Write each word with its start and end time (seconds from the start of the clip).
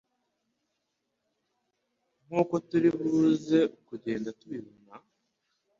nk' 2.25 2.35
uko 2.41 2.55
turi 2.67 2.89
buze 2.97 3.59
kugenda 3.87 4.29
tubibona 4.39 4.93